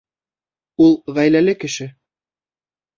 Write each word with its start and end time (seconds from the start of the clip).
Ул 0.87 0.97
ғаиләле 1.19 1.57
кеше. 1.67 1.91